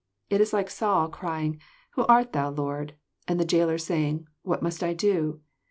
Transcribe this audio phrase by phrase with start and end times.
[0.31, 1.59] It is like Saul crying, •*
[1.91, 2.95] Who art Thou, Lord?"
[3.27, 5.41] and the Jailer saying, "What must I do?"